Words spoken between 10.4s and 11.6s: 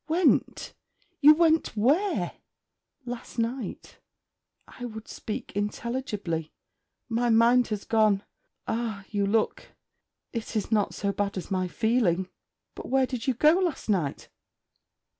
is not so bad as